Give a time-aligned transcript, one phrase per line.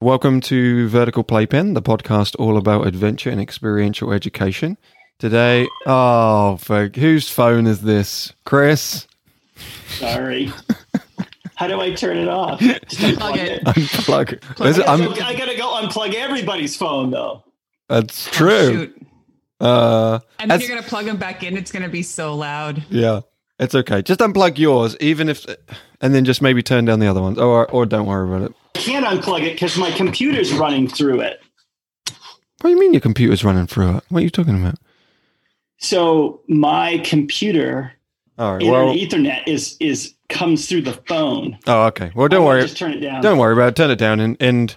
[0.00, 4.78] Welcome to Vertical Playpen, the podcast all about adventure and experiential education.
[5.18, 8.32] Today, oh, fuck, whose phone is this?
[8.46, 9.06] Chris?
[9.88, 10.50] Sorry.
[11.56, 12.60] How do I turn it off?
[12.60, 13.62] Unplug it.
[13.64, 14.42] Unplug.
[14.64, 17.44] I Is it- gotta, I'm- go, I gotta go unplug everybody's phone though.
[17.90, 18.72] that's Oh, true.
[18.72, 19.06] shoot.
[19.60, 21.58] uh, And then you're gonna plug them back in.
[21.58, 22.82] It's gonna be so loud.
[22.88, 23.20] yeah,
[23.58, 24.00] it's okay.
[24.00, 25.44] Just unplug yours, even if,
[26.00, 28.56] and then just maybe turn down the other ones, or or don't worry about it.
[28.74, 31.40] I can't unplug it because my computer's running through it.
[32.60, 34.04] What do you mean your computer's running through it?
[34.08, 34.76] What are you talking about?
[35.78, 37.92] So my computer
[38.38, 38.62] All right.
[38.62, 41.58] internet Well, Ethernet is is comes through the phone.
[41.66, 42.12] oh, okay.
[42.14, 42.62] Well, don't I might worry.
[42.62, 43.22] Just turn it down.
[43.22, 43.76] Don't worry about it.
[43.76, 44.76] Turn it down, and and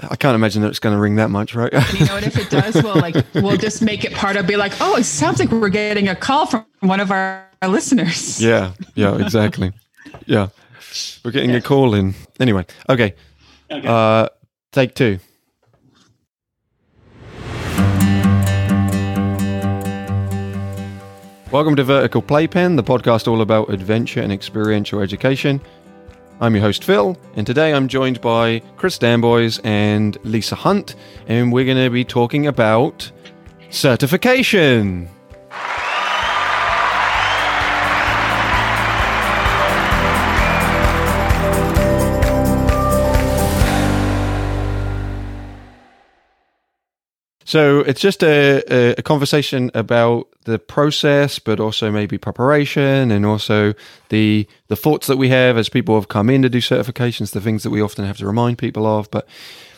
[0.00, 1.72] I can't imagine that it's going to ring that much, right?
[1.72, 2.26] And you know what?
[2.26, 4.46] If it does, we'll like we'll just make it part of.
[4.46, 7.68] Be like, oh, it sounds like we're getting a call from one of our, our
[7.68, 8.42] listeners.
[8.42, 8.72] yeah.
[8.94, 9.16] Yeah.
[9.16, 9.72] Exactly.
[10.26, 10.48] yeah.
[11.24, 12.14] We're getting a call in.
[12.40, 12.66] Anyway.
[12.88, 13.14] Okay.
[13.70, 13.86] Okay.
[13.86, 14.28] Uh,
[14.72, 15.18] take two.
[21.52, 25.60] Welcome to Vertical Playpen, the podcast all about adventure and experiential education.
[26.40, 30.94] I'm your host, Phil, and today I'm joined by Chris Danboys and Lisa Hunt,
[31.26, 33.12] and we're going to be talking about
[33.68, 35.10] certification.
[47.52, 53.74] So it's just a, a, conversation about the process, but also maybe preparation, and also
[54.08, 57.42] the the thoughts that we have as people have come in to do certifications, the
[57.42, 59.10] things that we often have to remind people of.
[59.10, 59.28] But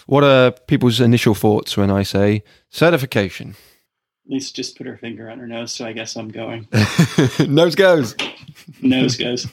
[0.07, 3.57] what are people's initial thoughts when I say certification?
[4.29, 6.69] Lisa just put her finger on her nose, so I guess I'm going.
[7.41, 8.15] Nose goes.
[8.83, 9.53] nose goes.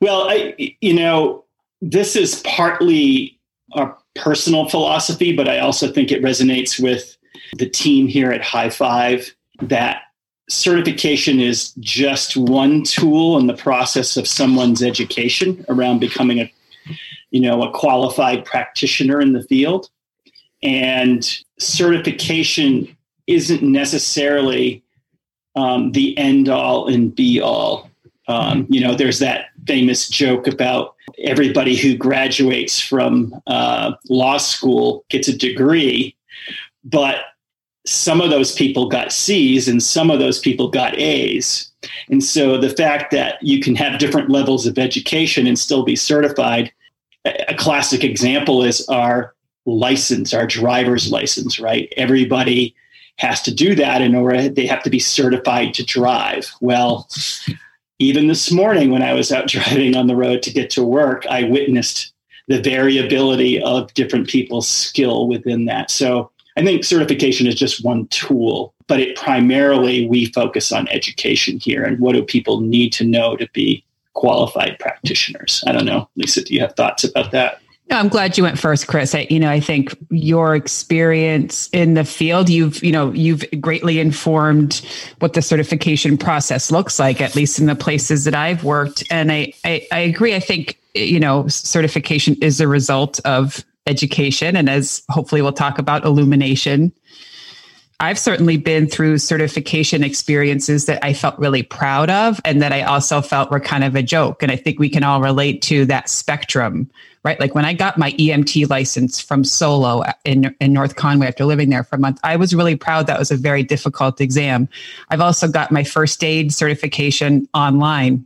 [0.00, 1.44] Well, I, you know,
[1.80, 3.40] this is partly
[3.72, 7.17] a personal philosophy, but I also think it resonates with
[7.56, 10.02] the team here at High Five that
[10.48, 16.52] certification is just one tool in the process of someone's education around becoming a,
[17.30, 19.90] you know, a qualified practitioner in the field.
[20.62, 21.28] And
[21.58, 24.82] certification isn't necessarily
[25.54, 27.90] um, the end all and be all.
[28.26, 35.04] Um, you know, there's that famous joke about everybody who graduates from uh, law school
[35.08, 36.14] gets a degree,
[36.84, 37.16] but
[37.86, 41.70] some of those people got C's and some of those people got A's.
[42.10, 45.96] And so the fact that you can have different levels of education and still be
[45.96, 46.72] certified,
[47.24, 49.34] a classic example is our
[49.64, 51.92] license, our driver's license, right?
[51.96, 52.74] Everybody
[53.16, 56.50] has to do that in order they have to be certified to drive.
[56.60, 57.08] Well,
[57.98, 61.26] even this morning when I was out driving on the road to get to work,
[61.26, 62.12] I witnessed
[62.48, 65.90] the variability of different people's skill within that.
[65.90, 71.60] So I think certification is just one tool, but it primarily we focus on education
[71.60, 75.62] here and what do people need to know to be qualified practitioners.
[75.68, 77.60] I don't know, Lisa, do you have thoughts about that?
[77.88, 79.14] No, I'm glad you went first, Chris.
[79.14, 84.00] I, you know, I think your experience in the field, you've, you know, you've greatly
[84.00, 84.84] informed
[85.20, 89.04] what the certification process looks like, at least in the places that I've worked.
[89.10, 90.34] And I, I, I agree.
[90.34, 94.54] I think, you know, certification is a result of education.
[94.54, 96.92] And as hopefully we'll talk about illumination.
[98.00, 102.82] I've certainly been through certification experiences that I felt really proud of and that I
[102.82, 104.40] also felt were kind of a joke.
[104.40, 106.88] And I think we can all relate to that spectrum,
[107.24, 107.40] right?
[107.40, 111.70] Like when I got my EMT license from Solo in, in North Conway after living
[111.70, 113.08] there for a month, I was really proud.
[113.08, 114.68] That was a very difficult exam.
[115.08, 118.24] I've also got my first aid certification online.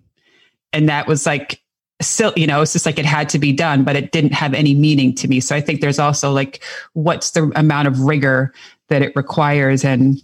[0.75, 1.63] And that was like,
[2.07, 4.55] still, you know, it's just like it had to be done, but it didn't have
[4.55, 5.41] any meaning to me.
[5.41, 6.63] So I think there's also like,
[6.95, 8.53] what's the amount of rigor
[8.89, 10.23] that it requires and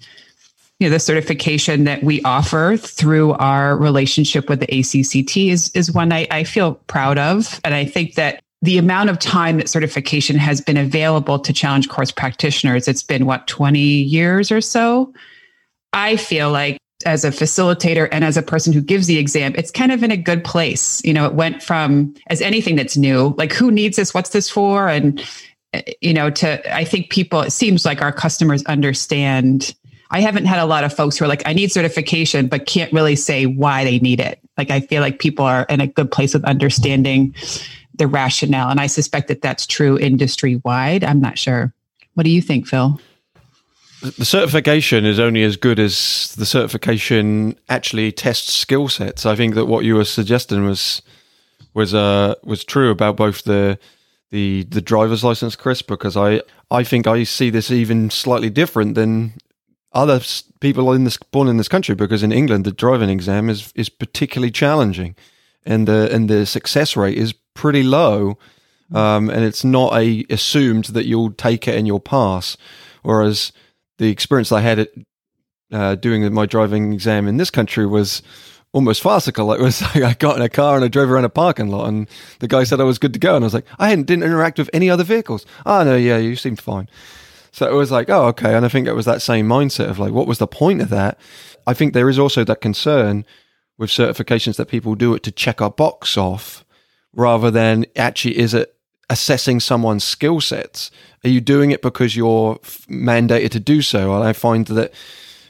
[0.78, 5.90] you know the certification that we offer through our relationship with the ACCT is is
[5.90, 9.68] one I, I feel proud of and I think that the amount of time that
[9.68, 15.12] certification has been available to challenge course practitioners it's been what 20 years or so
[15.92, 19.70] I feel like as a facilitator and as a person who gives the exam, it's
[19.70, 21.02] kind of in a good place.
[21.04, 24.14] You know, it went from as anything that's new, like who needs this?
[24.14, 24.88] What's this for?
[24.88, 25.20] And,
[25.72, 29.74] uh, you know, to, I think people, it seems like our customers understand.
[30.10, 32.92] I haven't had a lot of folks who are like, I need certification, but can't
[32.92, 34.38] really say why they need it.
[34.56, 37.34] Like, I feel like people are in a good place with understanding
[37.94, 38.70] the rationale.
[38.70, 41.04] And I suspect that that's true industry wide.
[41.04, 41.74] I'm not sure.
[42.14, 43.00] What do you think, Phil?
[44.00, 49.26] The certification is only as good as the certification actually tests skill sets.
[49.26, 51.02] I think that what you were suggesting was
[51.74, 53.78] was uh was true about both the
[54.30, 58.94] the the driver's license, Chris, because I I think I see this even slightly different
[58.94, 59.32] than
[59.92, 60.20] other
[60.60, 61.94] people in this born in this country.
[61.94, 65.16] Because in England, the driving exam is is particularly challenging,
[65.64, 68.38] and the and the success rate is pretty low,
[68.92, 72.56] um, and it's not a assumed that you'll take it and you'll pass.
[73.02, 73.52] Whereas
[73.98, 74.90] the experience I had at
[75.72, 78.22] uh, doing my driving exam in this country was
[78.72, 79.52] almost farcical.
[79.52, 81.88] It was like I got in a car and I drove around a parking lot,
[81.88, 82.08] and
[82.40, 84.24] the guy said I was good to go, and I was like, I hadn't didn't
[84.24, 85.46] interact with any other vehicles.
[85.66, 86.88] Oh no, yeah, you seemed fine.
[87.52, 89.98] So it was like, oh okay, and I think it was that same mindset of
[89.98, 91.18] like, what was the point of that?
[91.66, 93.24] I think there is also that concern
[93.76, 96.64] with certifications that people do it to check a box off,
[97.12, 98.74] rather than actually is it
[99.10, 100.90] assessing someone's skill sets?
[101.24, 102.56] Are you doing it because you're
[102.88, 104.22] mandated to do so?
[104.22, 104.92] I find that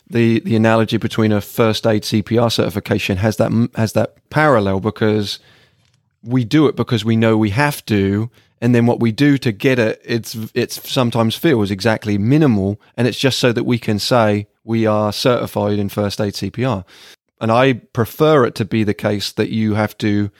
[0.08, 5.38] the the analogy between a first aid CPR certification has that has that parallel because
[6.22, 9.52] we do it because we know we have to, and then what we do to
[9.52, 13.99] get it, it's it's sometimes feels exactly minimal, and it's just so that we can
[13.99, 16.84] say we are certified in first aid CPR.
[17.40, 20.31] And I prefer it to be the case that you have to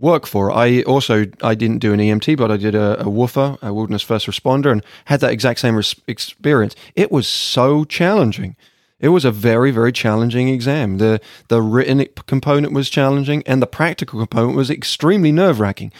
[0.00, 0.50] work for.
[0.50, 4.02] I also I didn't do an EMT, but I did a, a WFR, a wilderness
[4.02, 6.74] first responder, and had that exact same res- experience.
[6.96, 8.56] It was so challenging
[9.00, 10.98] it was a very, very challenging exam.
[10.98, 15.92] The the written component was challenging, and the practical component was extremely nerve wracking.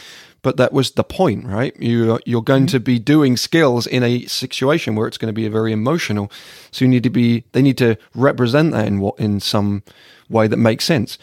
[0.43, 1.75] But that was the point, right?
[1.81, 2.77] You you're going mm-hmm.
[2.77, 6.31] to be doing skills in a situation where it's going to be very emotional.
[6.71, 7.45] So you need to be.
[7.53, 9.83] They need to represent that in what in some
[10.29, 11.19] way that makes sense.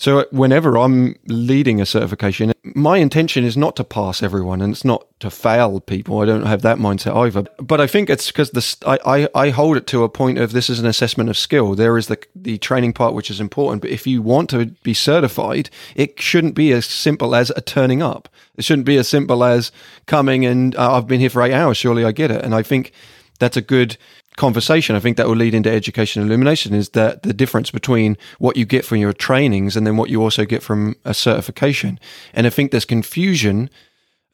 [0.00, 4.84] So whenever I'm leading a certification, my intention is not to pass everyone and it's
[4.84, 6.20] not to fail people.
[6.20, 7.42] I don't have that mindset either.
[7.58, 10.70] But I think it's because I, I, I hold it to a point of this
[10.70, 11.74] is an assessment of skill.
[11.74, 13.82] There is the, the training part, which is important.
[13.82, 18.00] But if you want to be certified, it shouldn't be as simple as a turning
[18.02, 18.30] up.
[18.56, 19.70] It shouldn't be as simple as
[20.06, 21.76] coming and uh, I've been here for eight hours.
[21.76, 22.42] Surely I get it.
[22.42, 22.92] And I think
[23.38, 23.98] that's a good
[24.40, 28.56] conversation, I think that will lead into education illumination is that the difference between what
[28.56, 32.00] you get from your trainings and then what you also get from a certification.
[32.32, 33.70] And I think there's confusion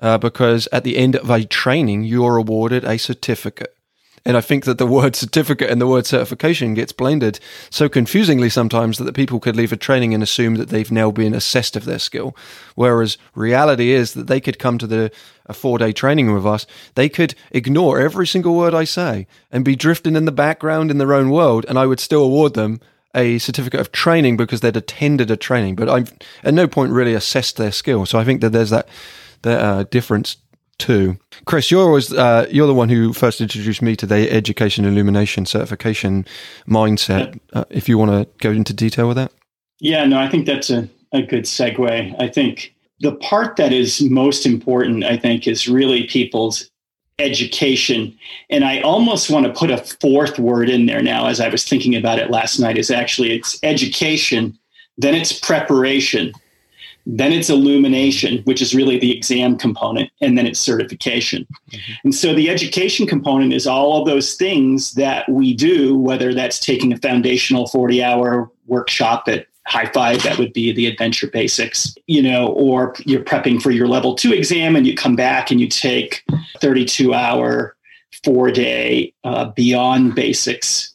[0.00, 3.75] uh, because at the end of a training, you're awarded a certificate.
[4.26, 7.40] And I think that the word certificate and the word certification gets blended
[7.70, 11.32] so confusingly sometimes that people could leave a training and assume that they've now been
[11.32, 12.36] assessed of their skill.
[12.74, 15.10] Whereas reality is that they could come to the
[15.48, 19.64] a four day training with us, they could ignore every single word I say and
[19.64, 22.80] be drifting in the background in their own world, and I would still award them
[23.14, 25.76] a certificate of training because they'd attended a training.
[25.76, 26.12] But I've
[26.42, 28.06] at no point really assessed their skill.
[28.06, 28.88] So I think that there's that
[29.42, 30.36] that uh, difference
[30.78, 31.18] too.
[31.44, 35.46] Chris, you're always uh, you're the one who first introduced me to the education illumination
[35.46, 36.26] certification
[36.68, 37.38] mindset.
[37.52, 39.32] Uh, if you want to go into detail with that.
[39.78, 42.22] Yeah, no, I think that's a, a good segue.
[42.22, 46.70] I think the part that is most important, I think, is really people's
[47.18, 48.16] education.
[48.50, 51.64] And I almost want to put a fourth word in there now as I was
[51.64, 54.58] thinking about it last night is actually it's education,
[54.98, 56.32] then it's preparation,
[57.06, 61.46] then it's illumination, which is really the exam component, and then it's certification.
[61.70, 61.92] Mm-hmm.
[62.04, 66.58] And so the education component is all of those things that we do, whether that's
[66.58, 71.96] taking a foundational 40 hour workshop at high five that would be the adventure basics
[72.06, 75.60] you know or you're prepping for your level two exam and you come back and
[75.60, 76.22] you take
[76.60, 77.76] 32 hour
[78.22, 80.94] four day uh, beyond basics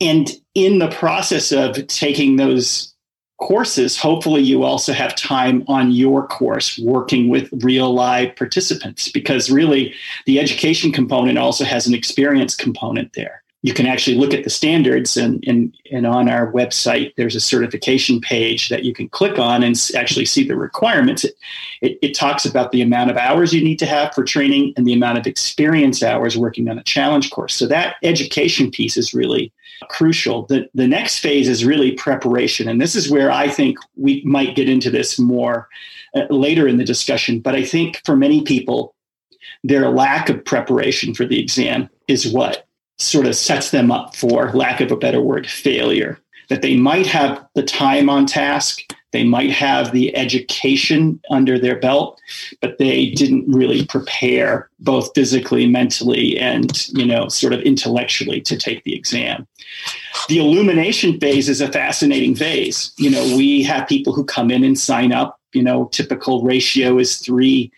[0.00, 2.87] and in the process of taking those
[3.38, 9.50] courses, hopefully you also have time on your course working with real live participants because
[9.50, 9.94] really
[10.26, 13.42] the education component also has an experience component there.
[13.62, 17.40] You can actually look at the standards and, and, and on our website, there's a
[17.40, 21.24] certification page that you can click on and actually see the requirements.
[21.24, 21.34] It,
[21.80, 24.86] it, it talks about the amount of hours you need to have for training and
[24.86, 27.54] the amount of experience hours working on a challenge course.
[27.54, 29.52] So that education piece is really
[29.88, 30.46] crucial.
[30.46, 32.68] The, the next phase is really preparation.
[32.68, 35.68] And this is where I think we might get into this more
[36.14, 37.40] uh, later in the discussion.
[37.40, 38.94] But I think for many people,
[39.64, 42.66] their lack of preparation for the exam is what
[42.98, 46.18] sort of sets them up for, lack of a better word, failure.
[46.48, 51.78] That they might have the time on task, they might have the education under their
[51.78, 52.20] belt,
[52.60, 58.56] but they didn't really prepare both physically, mentally, and you know, sort of intellectually to
[58.56, 59.46] take the exam.
[60.28, 62.92] The illumination phase is a fascinating phase.
[62.98, 65.40] You know, we have people who come in and sign up.
[65.54, 67.72] You know, typical ratio is three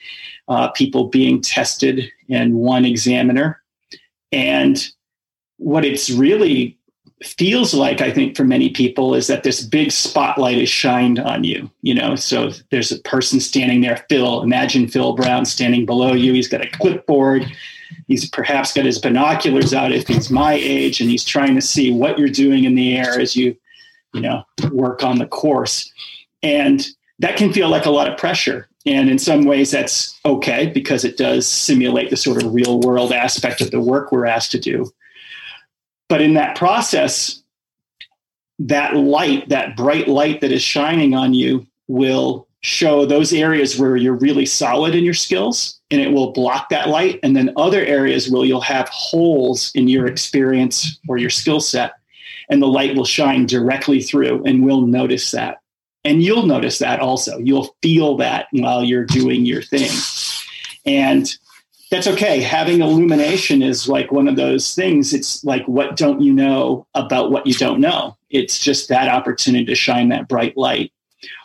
[0.48, 3.62] uh, people being tested and one examiner.
[4.32, 4.84] And
[5.58, 6.79] what it's really
[7.22, 11.44] feels like i think for many people is that this big spotlight is shined on
[11.44, 12.14] you you know?
[12.16, 16.32] So there's a person standing there phil imagine phil brown standing below you.
[16.32, 17.50] He's got a clipboard.
[18.06, 21.92] He's perhaps got his binoculars out if he's my age and he's trying to see
[21.92, 23.56] what you're doing in the air as you
[24.12, 25.92] you know work on the course.
[26.42, 26.86] And
[27.18, 28.68] that can feel like a lot of pressure.
[28.86, 33.12] And in some ways that's okay because it does simulate the sort of real world
[33.12, 34.90] aspect of the work we're asked to do
[36.10, 37.42] but in that process,
[38.58, 43.96] that light, that bright light that is shining on you, will show those areas where
[43.96, 47.18] you're really solid in your skills and it will block that light.
[47.22, 51.94] And then other areas where you'll have holes in your experience or your skill set,
[52.50, 55.62] and the light will shine directly through, and we'll notice that.
[56.04, 57.38] And you'll notice that also.
[57.38, 59.90] You'll feel that while you're doing your thing.
[60.84, 61.32] And
[61.90, 62.40] that's okay.
[62.40, 65.12] Having illumination is like one of those things.
[65.12, 68.16] It's like, what don't you know about what you don't know?
[68.30, 70.92] It's just that opportunity to shine that bright light.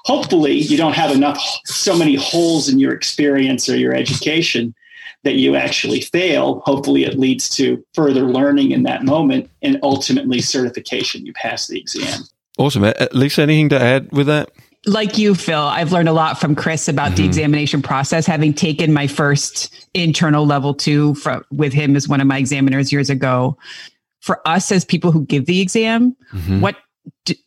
[0.06, 4.74] Hopefully, you don't have enough, so many holes in your experience or your education
[5.24, 6.62] that you actually fail.
[6.66, 11.26] Hopefully, it leads to further learning in that moment and ultimately certification.
[11.26, 12.22] You pass the exam.
[12.58, 12.94] Awesome.
[13.12, 14.52] Lisa, anything to add with that?
[14.86, 17.16] Like you, Phil, I've learned a lot from Chris about mm-hmm.
[17.18, 22.22] the examination process, having taken my first internal level two from, with him as one
[22.22, 23.58] of my examiners years ago.
[24.22, 26.62] For us as people who give the exam, mm-hmm.
[26.62, 26.78] what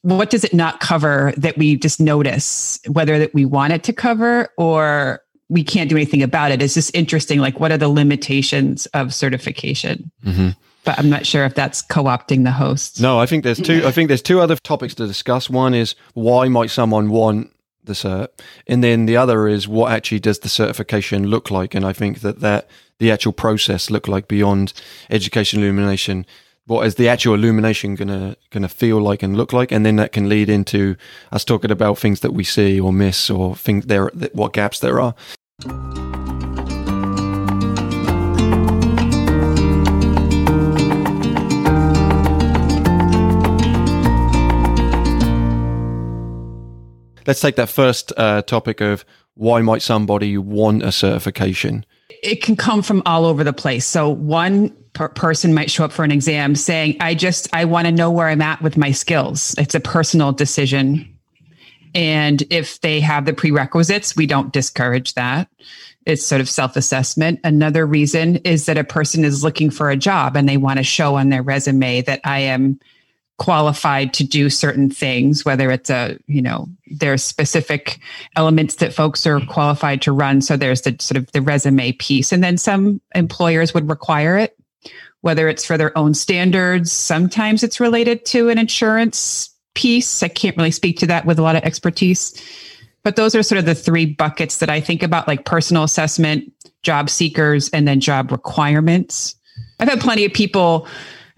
[0.02, 3.92] what does it not cover that we just notice, whether that we want it to
[3.92, 6.62] cover or we can't do anything about it?
[6.62, 7.40] It's just interesting.
[7.40, 10.11] Like, what are the limitations of certification?
[10.25, 10.50] Mm-hmm
[10.85, 13.00] but I'm not sure if that's co-opting the host.
[13.00, 13.87] No, I think there's two.
[13.87, 15.50] I think there's two other topics to discuss.
[15.50, 17.52] One is why might someone want
[17.85, 18.28] the cert,
[18.66, 21.75] and then the other is what actually does the certification look like.
[21.75, 22.68] And I think that that
[22.99, 24.73] the actual process look like beyond
[25.11, 26.26] education illumination.
[26.66, 30.12] What is the actual illumination gonna gonna feel like and look like, and then that
[30.12, 30.97] can lead into
[31.32, 35.00] us talking about things that we see or miss or think there what gaps there
[35.00, 35.14] are.
[47.28, 49.04] Let's take that first uh, topic of
[49.35, 51.85] why might somebody want a certification?
[52.23, 53.87] It can come from all over the place.
[53.87, 57.87] So one per- person might show up for an exam saying, "I just I want
[57.87, 61.06] to know where I'm at with my skills." It's a personal decision.
[61.94, 65.49] And if they have the prerequisites, we don't discourage that.
[66.06, 67.40] It's sort of self assessment.
[67.44, 70.82] Another reason is that a person is looking for a job and they want to
[70.82, 72.80] show on their resume that I am
[73.38, 77.99] qualified to do certain things whether it's a you know there's specific
[78.37, 80.40] elements that folks are qualified to run.
[80.40, 84.57] So there's the sort of the resume piece and then some employers would require it
[85.21, 86.92] whether it's for their own standards.
[86.92, 90.23] Sometimes it's related to an insurance piece.
[90.23, 92.40] I can't really speak to that with a lot of expertise
[93.04, 96.52] but those are sort of the three buckets that i think about like personal assessment
[96.83, 99.35] job seekers and then job requirements.
[99.80, 100.88] I've had plenty of people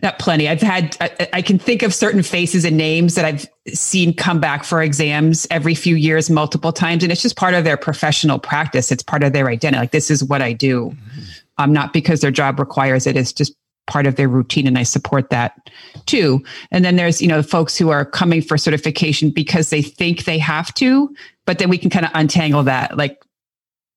[0.02, 0.48] not plenty.
[0.48, 4.40] I've had, I, I, can think of certain faces and names that I've seen come
[4.40, 7.02] back for exams every few years, multiple times.
[7.02, 8.90] And it's just part of their professional practice.
[8.90, 9.80] It's part of their identity.
[9.80, 10.90] Like, this is what I do.
[10.90, 11.20] Mm-hmm.
[11.58, 13.16] Um, not because their job requires it.
[13.16, 13.54] It's just
[13.86, 14.66] part of their routine.
[14.66, 15.68] And I support that
[16.06, 16.42] too.
[16.70, 20.38] And then there's, you know, folks who are coming for certification because they think they
[20.38, 21.14] have to,
[21.44, 22.96] but then we can kind of untangle that.
[22.96, 23.22] Like,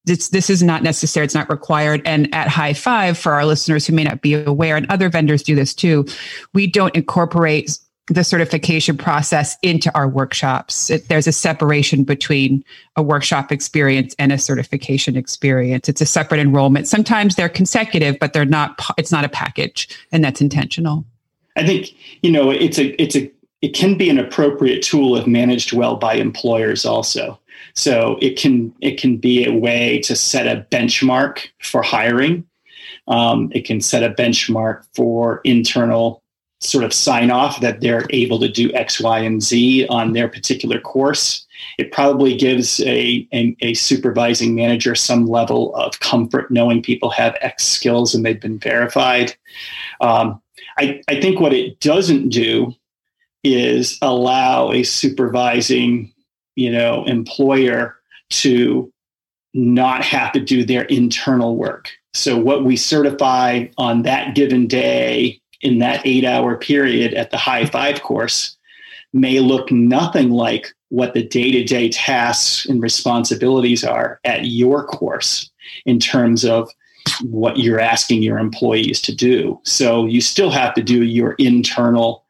[0.05, 1.25] this, this is not necessary.
[1.25, 2.01] It's not required.
[2.05, 5.43] And at High Five, for our listeners who may not be aware, and other vendors
[5.43, 6.05] do this too,
[6.53, 10.89] we don't incorporate the certification process into our workshops.
[10.89, 12.63] It, there's a separation between
[12.97, 15.87] a workshop experience and a certification experience.
[15.87, 16.87] It's a separate enrollment.
[16.87, 18.79] Sometimes they're consecutive, but they're not.
[18.97, 21.05] It's not a package, and that's intentional.
[21.55, 23.31] I think you know it's a it's a
[23.61, 27.39] it can be an appropriate tool if managed well by employers also.
[27.75, 32.45] So it can it can be a way to set a benchmark for hiring.
[33.07, 36.23] Um, it can set a benchmark for internal
[36.65, 40.29] sort of sign off that they're able to do X, Y, and Z on their
[40.29, 41.45] particular course.
[41.77, 47.35] It probably gives a, a, a supervising manager some level of comfort knowing people have
[47.41, 49.35] X skills and they've been verified.
[49.99, 50.41] Um,
[50.77, 52.73] I, I think what it doesn't do
[53.43, 56.12] is allow a supervising
[56.55, 57.95] you know employer
[58.29, 58.91] to
[59.53, 61.91] not have to do their internal work.
[62.13, 67.37] So what we certify on that given day in that eight hour period at the
[67.37, 68.57] high five course
[69.13, 75.49] may look nothing like what the day-to-day tasks and responsibilities are at your course
[75.85, 76.69] in terms of
[77.23, 79.59] what you're asking your employees to do.
[79.63, 82.25] So you still have to do your internal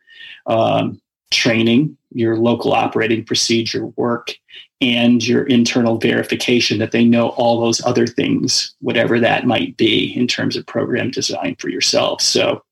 [0.45, 1.01] um,
[1.31, 4.35] training, your local operating procedure work,
[4.81, 10.13] and your internal verification that they know all those other things, whatever that might be
[10.15, 12.21] in terms of program design for yourself.
[12.21, 12.63] So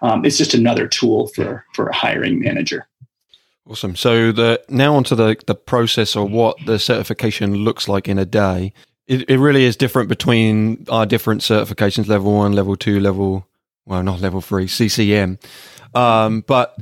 [0.00, 2.88] um, it's just another tool for for a hiring manager.
[3.68, 3.96] Awesome.
[3.96, 8.24] So the now onto the the process or what the certification looks like in a
[8.24, 8.72] day.
[9.06, 13.46] It, it really is different between our different certifications: level one, level two, level
[13.84, 15.38] well, not level three, CCM.
[15.94, 16.76] Um, but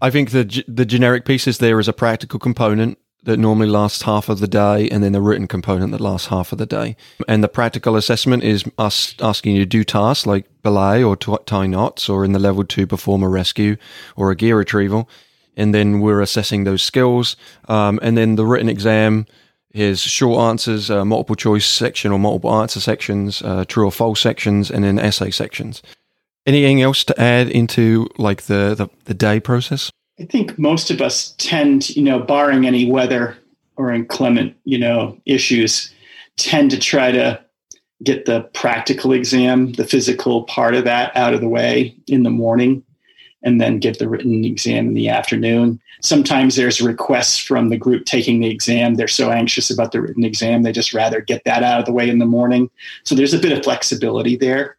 [0.00, 4.28] I think the the generic pieces there is a practical component that normally lasts half
[4.28, 6.96] of the day, and then the written component that lasts half of the day.
[7.26, 11.66] And the practical assessment is us asking you to do tasks like belay or tie
[11.66, 13.76] knots, or in the level two, perform a rescue
[14.16, 15.08] or a gear retrieval.
[15.56, 17.36] And then we're assessing those skills.
[17.68, 19.26] Um, and then the written exam
[19.72, 24.20] is short answers, uh, multiple choice section or multiple answer sections, uh, true or false
[24.20, 25.82] sections, and then essay sections.
[26.48, 29.90] Anything else to add into like the, the, the day process?
[30.18, 33.36] I think most of us tend, you know, barring any weather
[33.76, 35.92] or inclement, you know, issues,
[36.38, 37.38] tend to try to
[38.02, 42.30] get the practical exam, the physical part of that out of the way in the
[42.30, 42.82] morning,
[43.42, 45.78] and then get the written exam in the afternoon.
[46.00, 48.94] Sometimes there's requests from the group taking the exam.
[48.94, 51.92] They're so anxious about the written exam, they just rather get that out of the
[51.92, 52.70] way in the morning.
[53.04, 54.77] So there's a bit of flexibility there.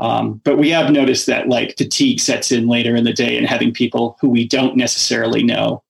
[0.00, 3.46] Um, but we have noticed that like fatigue sets in later in the day and
[3.46, 5.82] having people who we don't necessarily know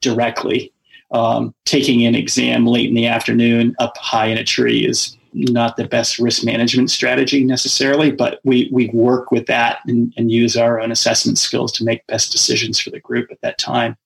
[0.00, 0.72] directly
[1.10, 5.76] um, taking an exam late in the afternoon up high in a tree is not
[5.76, 10.56] the best risk management strategy necessarily, but we, we work with that and, and use
[10.56, 13.96] our own assessment skills to make best decisions for the group at that time.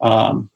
[0.00, 0.50] Um,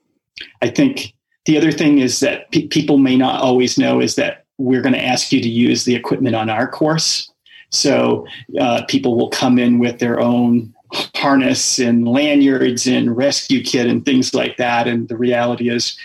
[0.60, 4.44] I think the other thing is that pe- people may not always know is that
[4.58, 7.31] we're going to ask you to use the equipment on our course.
[7.72, 8.26] So
[8.60, 10.72] uh, people will come in with their own
[11.16, 14.86] harness and lanyards and rescue kit and things like that.
[14.86, 15.96] And the reality is,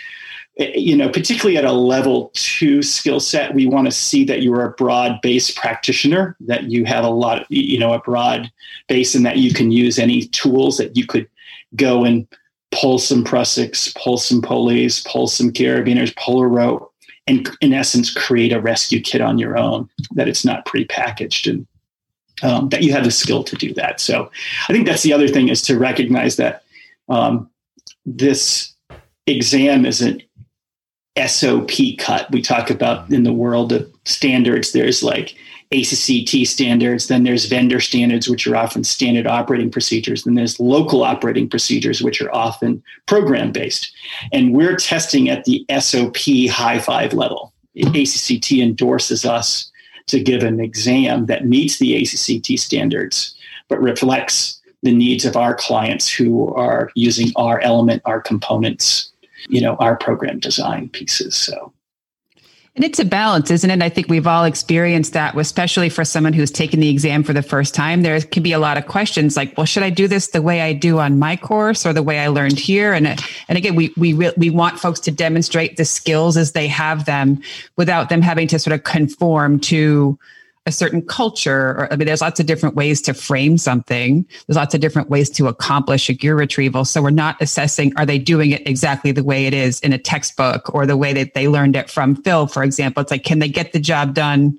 [0.58, 4.42] eh, you know, particularly at a level two skill set, we want to see that
[4.42, 8.50] you're a broad base practitioner, that you have a lot, of, you know, a broad
[8.88, 11.28] base and that you can use any tools that you could
[11.76, 12.26] go and
[12.72, 16.94] pull some prusiks, pull some pulleys, pull some carabiners, pull a rope,
[17.28, 21.66] and in essence create a rescue kit on your own that it's not prepackaged and
[22.42, 24.00] um, that you have the skill to do that.
[24.00, 24.30] So
[24.68, 26.62] i think that's the other thing is to recognize that
[27.08, 27.50] um,
[28.06, 28.74] this
[29.26, 30.22] exam is an
[31.26, 32.30] sop cut.
[32.30, 35.36] We talk about in the world of standards there's like
[35.72, 41.04] ACCT standards, then there's vendor standards, which are often standard operating procedures, then there's local
[41.04, 43.92] operating procedures, which are often program based.
[44.32, 46.16] And we're testing at the SOP
[46.50, 47.52] high five level.
[47.76, 49.70] ACCT endorses us
[50.06, 53.34] to give an exam that meets the ACCT standards,
[53.68, 59.10] but reflects the needs of our clients who are using our element, our components,
[59.48, 61.36] you know, our program design pieces.
[61.36, 61.72] So
[62.78, 63.82] and it's a balance, isn't it?
[63.82, 67.42] I think we've all experienced that, especially for someone who's taken the exam for the
[67.42, 68.02] first time.
[68.02, 70.60] There can be a lot of questions like, well, should I do this the way
[70.60, 72.92] I do on my course or the way I learned here?
[72.92, 73.08] And,
[73.48, 77.42] and again, we, we, we want folks to demonstrate the skills as they have them
[77.74, 80.16] without them having to sort of conform to
[80.68, 84.24] a certain culture or i mean there's lots of different ways to frame something.
[84.46, 86.84] There's lots of different ways to accomplish a gear retrieval.
[86.84, 89.98] So we're not assessing are they doing it exactly the way it is in a
[89.98, 93.00] textbook or the way that they learned it from phil for example.
[93.00, 94.58] It's like can they get the job done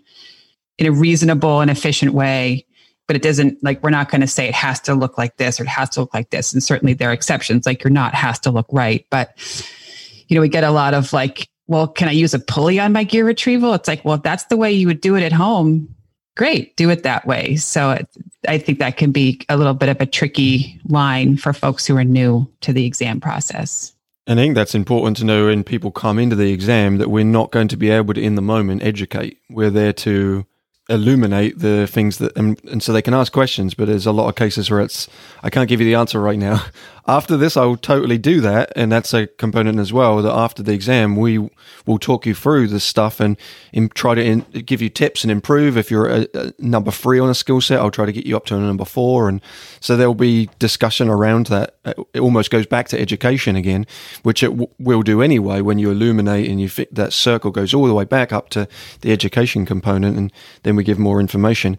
[0.78, 2.66] in a reasonable and efficient way?
[3.08, 5.60] But it doesn't like we're not going to say it has to look like this
[5.60, 6.54] or it has to look like this.
[6.54, 9.06] And certainly there are exceptions like you're not has to look right.
[9.10, 9.32] But
[10.28, 12.94] you know we get a lot of like well, can I use a pulley on
[12.94, 13.76] my gear retrieval?
[13.76, 15.96] It's like, well, if that's the way you would do it at home,
[16.40, 17.58] great, do it that way.
[17.58, 18.08] So it,
[18.48, 21.98] I think that can be a little bit of a tricky line for folks who
[21.98, 23.94] are new to the exam process.
[24.26, 27.26] And I think that's important to know when people come into the exam that we're
[27.26, 29.38] not going to be able to, in the moment, educate.
[29.50, 30.46] We're there to
[30.90, 34.28] illuminate the things that and, and, so they can ask questions but there's a lot
[34.28, 35.08] of cases where it's
[35.44, 36.64] i can't give you the answer right now.
[37.08, 40.74] After this i'll totally do that and that's a component as well that after the
[40.74, 41.50] exam we
[41.88, 43.36] will talk you through the stuff and,
[43.74, 45.76] and try to in, give you tips and improve.
[45.76, 48.38] If you're a, a number three on a skill set i'll try to get you
[48.38, 49.42] up to a number four and
[49.80, 51.78] so there'll be discussion around that.
[51.84, 53.88] Uh, it almost goes back to education again
[54.22, 57.74] which it w- will do anyway when you illuminate and you fit that circle goes
[57.74, 58.68] all the way back up to
[59.02, 61.78] the education component and then we give more information.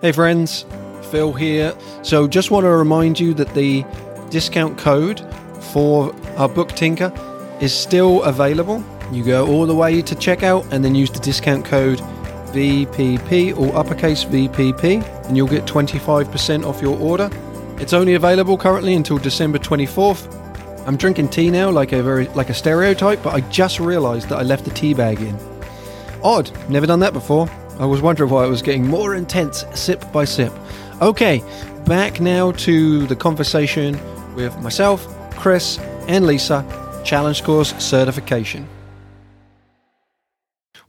[0.00, 0.64] Hey friends,
[1.10, 1.76] Phil here.
[2.02, 3.84] So just want to remind you that the
[4.30, 5.20] discount code
[5.72, 7.12] for our book Tinker
[7.60, 8.84] is still available.
[9.10, 11.98] You go all the way to checkout and then use the discount code
[12.54, 17.28] VPP or uppercase VPP and you'll get 25% off your order.
[17.78, 20.32] It's only available currently until December 24th.
[20.86, 24.38] I'm drinking tea now like a very like a stereotype, but I just realized that
[24.38, 25.36] I left the tea bag in.
[26.22, 27.48] Odd, never done that before.
[27.78, 30.52] I was wondering why it was getting more intense sip by sip.
[31.00, 31.42] Okay,
[31.86, 33.98] back now to the conversation
[34.34, 35.78] with myself, Chris,
[36.08, 36.64] and Lisa,
[37.04, 38.68] Challenge Course certification.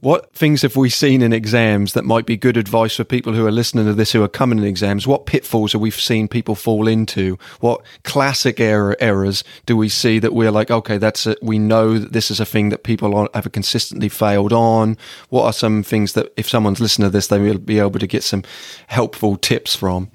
[0.00, 3.46] What things have we seen in exams that might be good advice for people who
[3.46, 5.06] are listening to this who are coming in exams?
[5.06, 7.38] What pitfalls have we seen people fall into?
[7.60, 11.38] What classic error errors do we see that we're like, okay, that's it.
[11.42, 14.96] We know that this is a thing that people have consistently failed on.
[15.28, 18.06] What are some things that if someone's listening to this, they will be able to
[18.06, 18.42] get some
[18.86, 20.10] helpful tips from?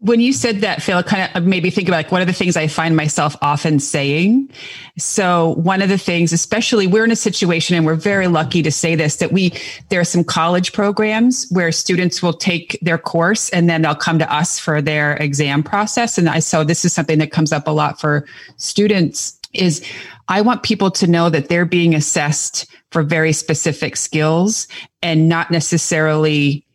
[0.00, 2.32] When you said that, Phil, kind of made me think about like one of the
[2.34, 4.50] things I find myself often saying.
[4.98, 8.70] So one of the things, especially we're in a situation and we're very lucky to
[8.70, 9.54] say this, that we,
[9.88, 14.18] there are some college programs where students will take their course and then they'll come
[14.18, 16.18] to us for their exam process.
[16.18, 18.26] And I, so this is something that comes up a lot for
[18.58, 19.82] students is
[20.28, 24.68] I want people to know that they're being assessed for very specific skills
[25.02, 26.65] and not necessarily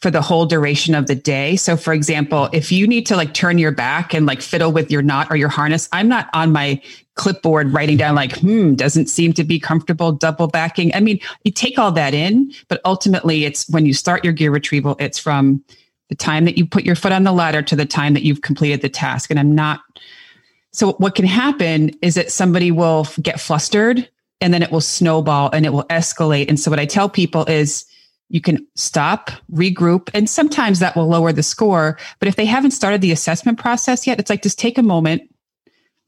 [0.00, 1.56] for the whole duration of the day.
[1.56, 4.90] So for example, if you need to like turn your back and like fiddle with
[4.90, 6.80] your knot or your harness, I'm not on my
[7.14, 10.94] clipboard writing down like, hmm, doesn't seem to be comfortable double backing.
[10.94, 14.50] I mean, you take all that in, but ultimately it's when you start your gear
[14.50, 15.64] retrieval, it's from
[16.08, 18.42] the time that you put your foot on the ladder to the time that you've
[18.42, 19.30] completed the task.
[19.30, 19.80] And I'm not
[20.72, 24.10] so what can happen is that somebody will get flustered
[24.42, 26.50] and then it will snowball and it will escalate.
[26.50, 27.86] And so what I tell people is
[28.28, 31.98] you can stop, regroup, and sometimes that will lower the score.
[32.18, 35.22] But if they haven't started the assessment process yet, it's like just take a moment.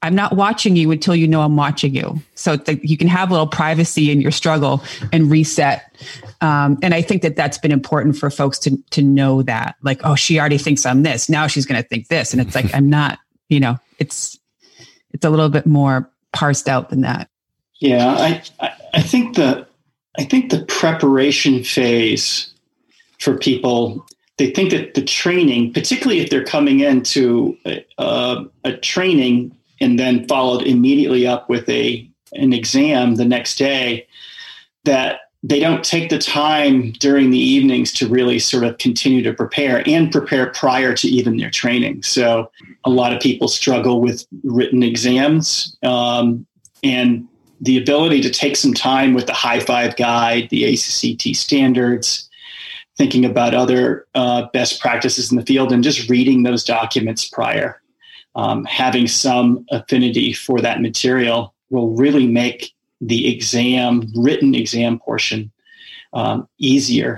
[0.01, 2.21] I'm not watching you until you know I'm watching you.
[2.35, 5.93] So you can have a little privacy in your struggle and reset.
[6.39, 10.01] Um, and I think that that's been important for folks to to know that, like,
[10.03, 11.29] oh, she already thinks I'm this.
[11.29, 13.19] Now she's going to think this, and it's like I'm not.
[13.49, 14.39] You know, it's
[15.11, 17.29] it's a little bit more parsed out than that.
[17.79, 18.43] Yeah, I
[18.93, 19.67] I think the
[20.19, 22.53] I think the preparation phase
[23.19, 24.05] for people,
[24.37, 29.97] they think that the training, particularly if they're coming into a, a, a training and
[29.97, 34.05] then followed immediately up with a an exam the next day,
[34.83, 39.33] that they don't take the time during the evenings to really sort of continue to
[39.33, 42.03] prepare and prepare prior to even their training.
[42.03, 42.51] So
[42.83, 45.77] a lot of people struggle with written exams.
[45.81, 46.45] Um,
[46.83, 47.27] and
[47.61, 52.29] the ability to take some time with the high five guide, the ACCT standards,
[52.97, 57.81] thinking about other uh, best practices in the field, and just reading those documents prior,
[58.35, 65.51] um, having some affinity for that material will really make the exam, written exam portion,
[66.13, 67.17] um, easier.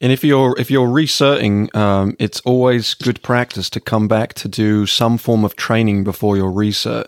[0.00, 4.48] And if you're if you're recerting, um, it's always good practice to come back to
[4.48, 7.06] do some form of training before your recert.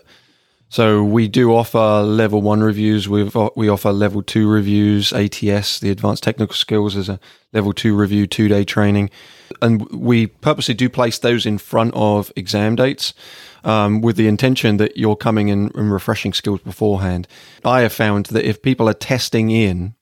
[0.69, 3.07] So we do offer level one reviews.
[3.07, 5.13] we we offer level two reviews.
[5.13, 7.19] ATS, the Advanced Technical Skills, is a
[7.53, 9.09] level two review, two day training,
[9.61, 13.13] and we purposely do place those in front of exam dates.
[13.63, 17.27] Um, with the intention that you're coming in and refreshing skills beforehand.
[17.65, 19.95] I have found that if people are testing in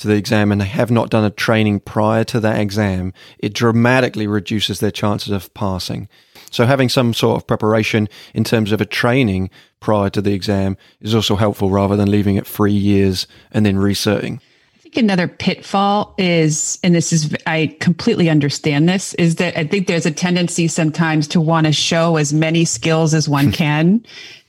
[0.00, 3.54] to the exam and they have not done a training prior to that exam, it
[3.54, 6.08] dramatically reduces their chances of passing.
[6.50, 10.76] So having some sort of preparation in terms of a training prior to the exam
[11.00, 14.40] is also helpful rather than leaving it three years and then recerting.
[14.74, 19.64] I think another pitfall is, and this is, I completely understand this, is that I
[19.64, 24.04] think there's a tendency sometimes to want to show as many skills as one can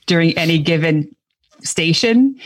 [0.06, 1.14] during any given
[1.60, 2.36] station.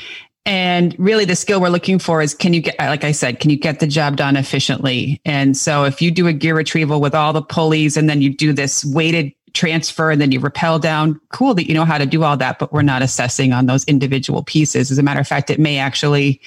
[0.46, 3.50] And really, the skill we're looking for is can you get, like I said, can
[3.50, 5.20] you get the job done efficiently?
[5.24, 8.32] And so, if you do a gear retrieval with all the pulleys and then you
[8.32, 11.20] do this weighted transfer and then you rappel down.
[11.30, 13.84] Cool that you know how to do all that, but we're not assessing on those
[13.84, 14.90] individual pieces.
[14.90, 16.40] As a matter of fact, it may actually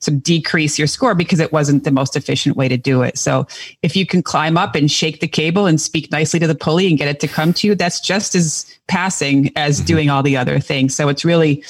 [0.00, 3.16] sort of decrease your score because it wasn't the most efficient way to do it.
[3.18, 3.46] So
[3.82, 6.88] if you can climb up and shake the cable and speak nicely to the pulley
[6.88, 9.86] and get it to come to you, that's just as passing as mm-hmm.
[9.86, 10.94] doing all the other things.
[10.94, 11.62] So it's really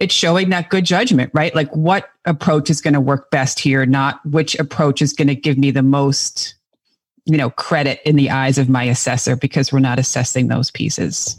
[0.00, 1.54] it's showing that good judgment, right?
[1.54, 5.34] Like what approach is going to work best here, not which approach is going to
[5.34, 6.56] give me the most
[7.26, 11.38] you know credit in the eyes of my assessor because we're not assessing those pieces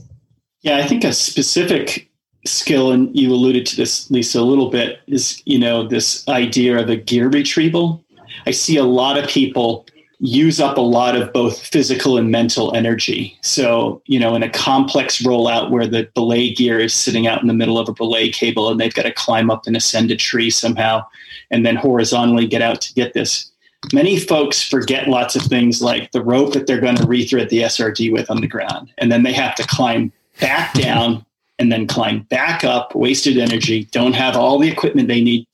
[0.62, 2.12] yeah i think a specific
[2.46, 6.78] skill and you alluded to this lisa a little bit is you know this idea
[6.78, 8.04] of a gear retrieval
[8.46, 9.86] i see a lot of people
[10.19, 14.49] use up a lot of both physical and mental energy so you know in a
[14.49, 18.30] complex rollout where the belay gear is sitting out in the middle of a belay
[18.30, 21.06] cable and they've got to climb up and ascend a tree somehow
[21.51, 23.51] and then horizontally get out to get this
[23.93, 27.60] many folks forget lots of things like the rope that they're going to rethread the
[27.60, 28.91] SRD with on the ground.
[28.97, 31.25] And then they have to climb back down
[31.60, 35.47] and then climb back up, wasted energy, don't have all the equipment they need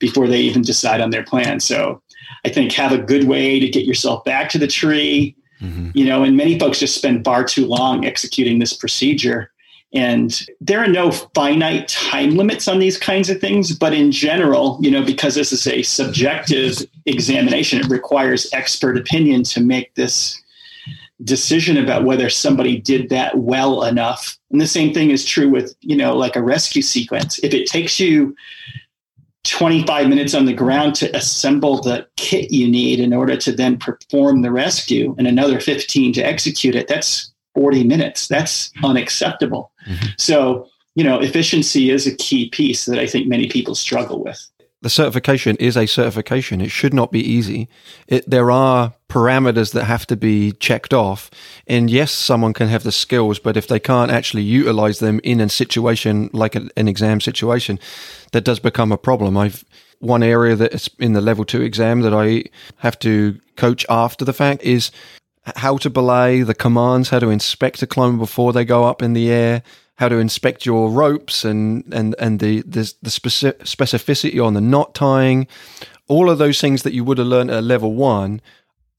[0.00, 1.60] before they even decide on their plan.
[1.60, 2.00] So
[2.44, 5.36] I think have a good way to get yourself back to the tree.
[5.60, 5.90] Mm-hmm.
[5.94, 9.52] You know, and many folks just spend far too long executing this procedure.
[9.94, 14.78] And there are no finite time limits on these kinds of things, but in general,
[14.80, 20.42] you know, because this is a subjective examination, it requires expert opinion to make this
[21.22, 24.38] decision about whether somebody did that well enough.
[24.50, 27.38] And the same thing is true with, you know, like a rescue sequence.
[27.40, 28.34] If it takes you
[29.44, 33.76] 25 minutes on the ground to assemble the kit you need in order to then
[33.76, 38.28] perform the rescue and another 15 to execute it, that's 40 minutes.
[38.28, 39.72] That's unacceptable.
[39.86, 40.06] Mm-hmm.
[40.16, 44.48] So, you know, efficiency is a key piece that I think many people struggle with
[44.82, 46.60] the certification is a certification.
[46.60, 47.68] It should not be easy.
[48.08, 51.30] It, there are parameters that have to be checked off.
[51.66, 55.40] And yes, someone can have the skills, but if they can't actually utilize them in
[55.40, 57.78] a situation like a, an exam situation,
[58.32, 59.36] that does become a problem.
[59.36, 59.64] I've
[60.00, 62.44] one area that's in the level two exam that I
[62.78, 64.90] have to coach after the fact is
[65.56, 69.12] how to belay the commands, how to inspect a clone before they go up in
[69.12, 69.62] the air,
[69.96, 74.94] how to inspect your ropes and and and the the, the specificity on the knot
[74.94, 75.46] tying,
[76.08, 78.40] all of those things that you would have learned at a level one.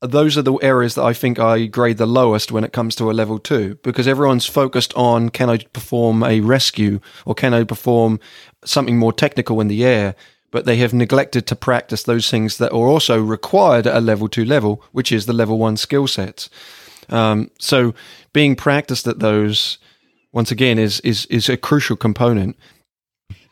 [0.02, 3.10] Those are the areas that I think I grade the lowest when it comes to
[3.10, 7.64] a level two because everyone's focused on can I perform a rescue or can I
[7.64, 8.20] perform
[8.66, 10.16] something more technical in the air
[10.54, 14.28] but they have neglected to practice those things that are also required at a level
[14.28, 16.48] two level, which is the level one skill sets.
[17.10, 17.96] Um, so
[18.34, 19.80] being practiced at those
[20.34, 22.58] once again is is is a crucial component.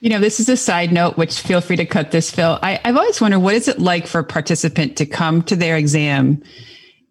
[0.02, 2.58] You know, this is a side note, which feel free to cut this, Phil.
[2.64, 5.78] I, I've always wondered what is it like for a participant to come to their
[5.78, 6.42] exam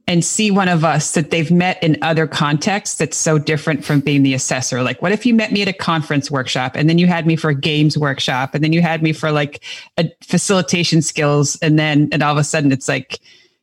[0.08, 4.00] and see one of us that they've met in other contexts that's so different from
[4.00, 4.82] being the assessor.
[4.82, 7.36] Like, what if you met me at a conference workshop and then you had me
[7.36, 9.62] for a games workshop and then you had me for like
[9.96, 13.20] a facilitation skills and then and all of a sudden it's like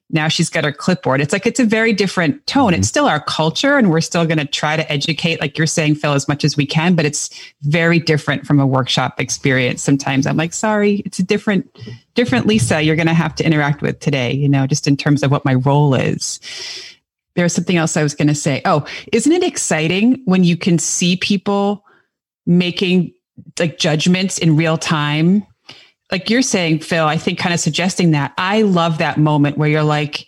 [0.09, 1.19] now she's got her clipboard.
[1.19, 2.71] It's like it's a very different tone.
[2.71, 2.79] Mm-hmm.
[2.79, 5.95] It's still our culture, and we're still going to try to educate, like you're saying,
[5.95, 6.95] Phil, as much as we can.
[6.95, 7.29] But it's
[7.63, 9.81] very different from a workshop experience.
[9.81, 11.69] Sometimes I'm like, sorry, it's a different,
[12.15, 12.81] different Lisa.
[12.81, 14.31] You're going to have to interact with today.
[14.31, 16.39] You know, just in terms of what my role is.
[17.35, 18.61] There's something else I was going to say.
[18.65, 21.83] Oh, isn't it exciting when you can see people
[22.47, 23.13] making
[23.59, 25.45] like judgments in real time
[26.11, 29.69] like you're saying, Phil, I think kind of suggesting that I love that moment where
[29.69, 30.27] you're like,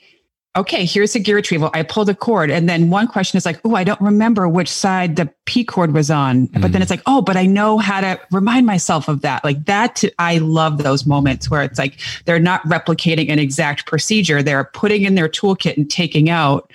[0.56, 1.70] okay, here's a gear retrieval.
[1.74, 2.50] I pulled a cord.
[2.50, 5.94] And then one question is like, oh, I don't remember which side the P cord
[5.94, 6.48] was on.
[6.48, 6.62] Mm.
[6.62, 6.82] But then mm.
[6.82, 9.44] it's like, oh, but I know how to remind myself of that.
[9.44, 14.44] Like that, I love those moments where it's like they're not replicating an exact procedure.
[14.44, 16.72] They're putting in their toolkit and taking out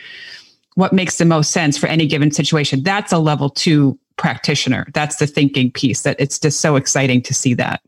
[0.76, 2.82] what makes the most sense for any given situation.
[2.82, 4.86] That's a level two practitioner.
[4.94, 7.82] That's the thinking piece that it's just so exciting to see that.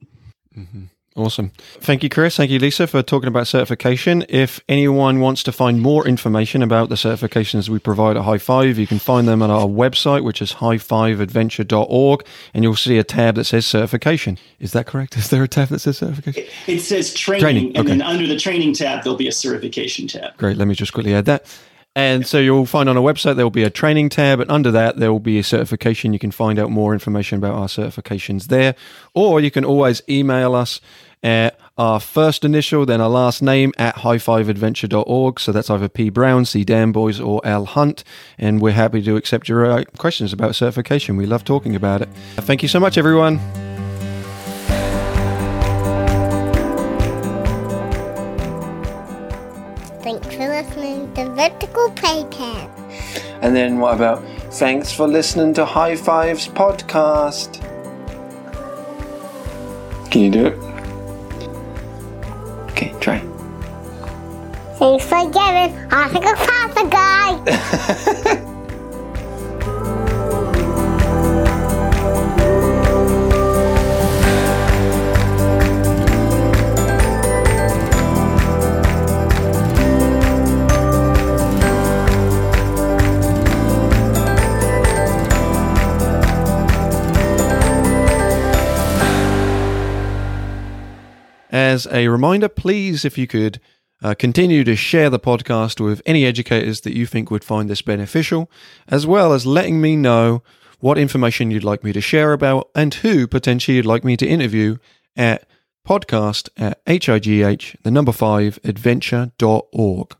[0.56, 0.84] Mm-hmm.
[1.16, 1.50] Awesome.
[1.80, 2.36] Thank you, Chris.
[2.36, 4.26] Thank you, Lisa, for talking about certification.
[4.28, 8.78] If anyone wants to find more information about the certifications we provide at High Five,
[8.78, 13.36] you can find them at our website, which is high5adventure.org, and you'll see a tab
[13.36, 14.36] that says certification.
[14.60, 15.16] Is that correct?
[15.16, 16.44] Is there a tab that says certification?
[16.66, 17.66] It, says training, training.
[17.68, 17.88] and okay.
[17.88, 20.36] then under the training tab, there'll be a certification tab.
[20.36, 20.58] Great.
[20.58, 21.46] Let me just quickly add that.
[21.96, 24.70] And so you'll find on our website there will be a training tab, and under
[24.70, 26.12] that there will be a certification.
[26.12, 28.74] You can find out more information about our certifications there,
[29.14, 30.82] or you can always email us
[31.26, 35.40] at our first initial, then our last name at high5adventure.org.
[35.40, 38.04] So that's either P Brown, C Danboys, or L Hunt.
[38.38, 41.16] And we're happy to accept your uh, questions about certification.
[41.16, 42.08] We love talking about it.
[42.36, 43.38] Thank you so much, everyone.
[50.02, 52.70] Thanks for listening to Vertical Playtime.
[53.42, 57.60] And then what about thanks for listening to High Fives podcast?
[60.12, 60.75] Can you do it?
[64.78, 65.74] Thanks for giving.
[65.90, 68.52] I think a pasta guy.
[91.50, 93.58] As a reminder, please, if you could
[94.02, 97.82] uh, continue to share the podcast with any educators that you think would find this
[97.82, 98.50] beneficial,
[98.88, 100.42] as well as letting me know
[100.80, 104.26] what information you'd like me to share about and who potentially you'd like me to
[104.26, 104.76] interview
[105.16, 105.48] at
[105.86, 110.16] podcast at high, the number five, adventure.org.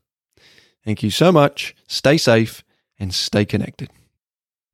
[0.84, 1.74] Thank you so much.
[1.88, 2.62] Stay safe
[2.98, 3.90] and stay connected.